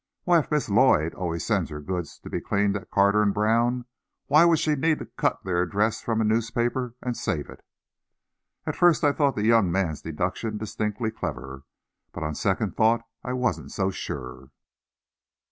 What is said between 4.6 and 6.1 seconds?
need to cut their address